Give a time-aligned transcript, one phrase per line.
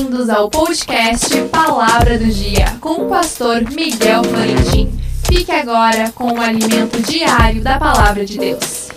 [0.00, 4.90] Bem-vindos ao podcast Palavra do Dia com o pastor Miguel Florentin.
[5.26, 8.88] Fique agora com o alimento diário da Palavra de Deus.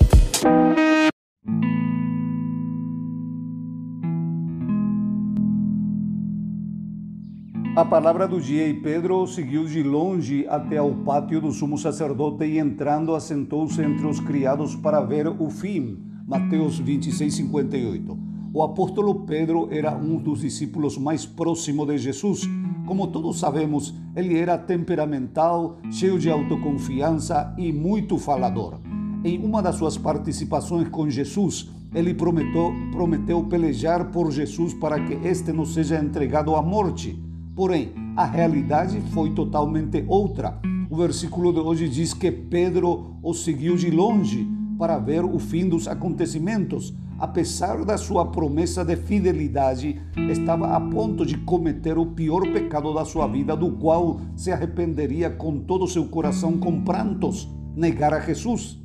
[7.75, 12.45] A palavra do dia e Pedro seguiu de longe até ao pátio do sumo sacerdote
[12.45, 15.97] e entrando assentou-se entre os criados para ver o fim.
[16.25, 18.22] Mateus 26, 58.
[18.55, 22.47] O apóstolo Pedro era um dos discípulos mais próximos de Jesus.
[22.85, 28.79] Como todos sabemos, ele era temperamental, cheio de autoconfiança e muito falador.
[29.23, 35.13] Em uma das suas participações com Jesus, ele prometeu, prometeu pelejar por Jesus para que
[35.27, 37.19] este não seja entregado à morte.
[37.55, 40.59] Porém, a realidade foi totalmente outra.
[40.91, 45.67] O versículo de hoje diz que Pedro o seguiu de longe para ver o fim
[45.67, 46.93] dos acontecimentos.
[47.23, 49.97] Apesar da sua promessa de fidelidade,
[50.29, 55.29] estava a ponto de cometer o pior pecado da sua vida, do qual se arrependeria
[55.29, 58.77] com todo o seu coração com prantos, negar a Jesus.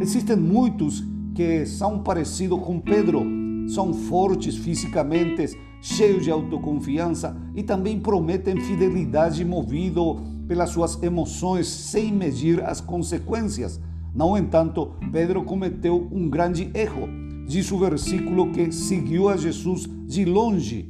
[0.00, 1.04] Existem muitos
[1.36, 3.22] que são parecidos com Pedro,
[3.68, 10.16] são fortes fisicamente, cheios de autoconfiança e também prometem fidelidade movido
[10.48, 13.80] pelas suas emoções sem medir as consequências.
[14.12, 17.27] No entanto, Pedro cometeu um grande erro.
[17.48, 20.86] Diz o versículo que seguiu a Jesus de longe.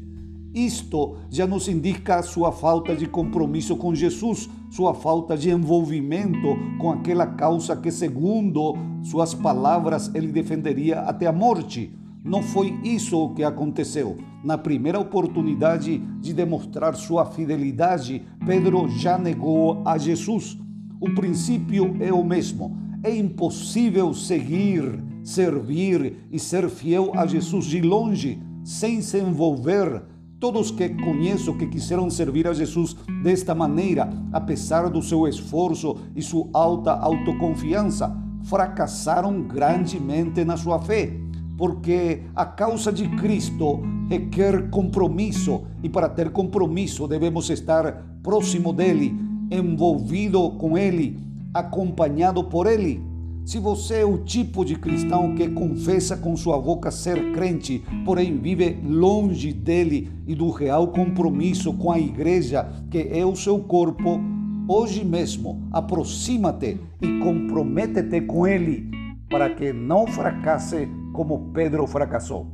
[0.53, 6.91] Isto já nos indica sua falta de compromisso com Jesus, sua falta de envolvimento com
[6.91, 11.97] aquela causa que, segundo suas palavras, ele defenderia até a morte.
[12.25, 14.17] Não foi isso o que aconteceu.
[14.43, 20.59] Na primeira oportunidade de demonstrar sua fidelidade, Pedro já negou a Jesus.
[21.01, 22.77] O princípio é o mesmo.
[23.05, 30.03] É impossível seguir, servir e ser fiel a Jesus de longe, sem se envolver.
[30.41, 36.23] Todos que conheço que quiseram servir a Jesus desta maneira, apesar do seu esforço e
[36.23, 41.13] sua alta autoconfiança, fracassaram grandemente na sua fé
[41.59, 49.13] porque a causa de Cristo requer compromisso e para ter compromisso devemos estar próximo dele,
[49.51, 51.19] envolvido com ele,
[51.53, 53.08] acompanhado por ele.
[53.49, 58.37] Se você é o tipo de cristão que confessa com sua boca ser crente, porém
[58.37, 64.21] vive longe dele e do real compromisso com a igreja, que é o seu corpo,
[64.69, 68.91] hoje mesmo aproxima-te e compromete-te com ele
[69.31, 72.49] para que não fracasse como Pedro fracassou.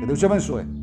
[0.00, 0.79] Que Deus te abençoe.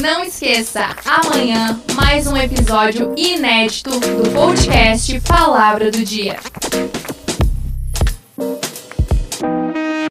[0.00, 6.38] Não esqueça, amanhã mais um episódio inédito do podcast Palavra do Dia.